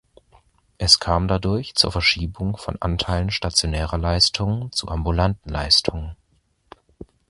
Es 0.79 0.97
kam 0.99 1.27
dadurch 1.27 1.75
zur 1.75 1.91
Verschiebung 1.91 2.57
von 2.57 2.81
Anteilen 2.81 3.29
stationärer 3.29 3.99
Leistungen 3.99 4.71
zu 4.71 4.87
ambulanten 4.87 5.51
Leistungen. 5.51 6.15